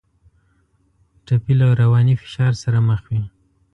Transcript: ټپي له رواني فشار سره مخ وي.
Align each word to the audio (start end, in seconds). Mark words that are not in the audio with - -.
ټپي 1.25 1.53
له 1.59 1.67
رواني 1.81 2.15
فشار 2.21 2.53
سره 2.63 2.79
مخ 2.89 3.01
وي. 3.11 3.23